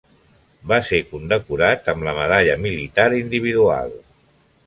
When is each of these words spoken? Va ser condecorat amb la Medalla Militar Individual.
Va 0.69 0.77
ser 0.87 1.01
condecorat 1.09 1.91
amb 1.93 2.07
la 2.09 2.15
Medalla 2.21 2.57
Militar 2.63 3.07
Individual. 3.21 3.95